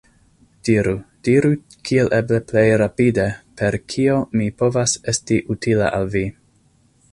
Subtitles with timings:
[0.67, 0.93] Diru,
[1.27, 1.51] diru
[1.89, 3.27] kiel eble plej rapide,
[3.61, 6.27] per kio mi povas esti utila al vi!